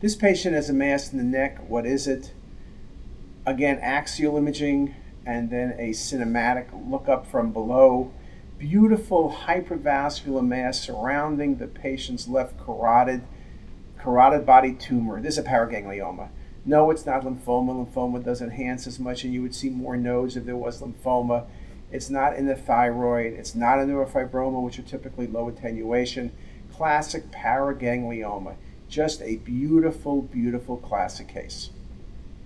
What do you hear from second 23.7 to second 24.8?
a neurofibroma, which